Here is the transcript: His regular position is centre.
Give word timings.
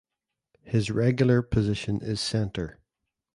His 0.63 0.89
regular 0.89 1.43
position 1.43 2.01
is 2.01 2.19
centre. 2.19 2.79